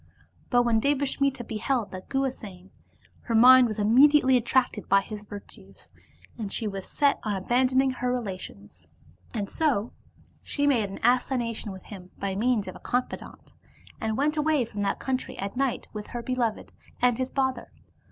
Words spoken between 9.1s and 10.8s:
and so she